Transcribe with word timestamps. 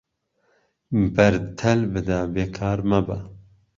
بەردتل 1.15 1.79
بدە، 1.93 2.19
بێ 2.33 2.45
کار 2.57 2.79
مەبە 2.89 3.17